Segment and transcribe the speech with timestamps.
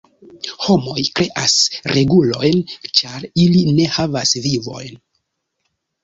[0.67, 1.57] Homoj kreas
[1.91, 2.57] regulojn
[2.99, 4.97] ĉar ili ne havas vivojn.